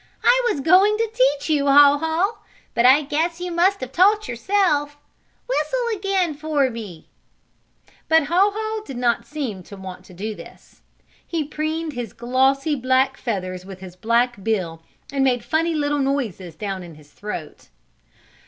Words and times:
"I 0.23 0.47
was 0.49 0.61
going 0.61 0.97
to 0.97 1.07
teach 1.13 1.47
you, 1.47 1.67
Haw 1.67 1.99
Haw, 1.99 2.39
but 2.73 2.87
I 2.87 3.03
guess 3.03 3.39
you 3.39 3.51
must 3.51 3.81
have 3.81 3.91
taught 3.91 4.27
yourself. 4.27 4.97
Whistle 5.47 5.95
again 5.95 6.33
for 6.33 6.71
me!" 6.71 7.05
But 8.09 8.23
Haw 8.23 8.49
Haw 8.51 8.83
did 8.83 8.97
not 8.97 9.27
seem 9.27 9.61
to 9.61 9.77
want 9.77 10.03
to 10.05 10.15
do 10.15 10.33
this. 10.33 10.81
He 11.27 11.43
preened 11.43 11.93
his 11.93 12.13
glossy 12.13 12.73
black 12.73 13.15
feathers 13.15 13.63
with 13.63 13.79
his 13.79 13.95
black 13.95 14.43
bill, 14.43 14.81
and 15.11 15.23
made 15.23 15.43
funny 15.43 15.75
little 15.75 15.99
noises 15.99 16.55
down 16.55 16.81
in 16.81 16.95
his 16.95 17.11
throat. 17.11 17.67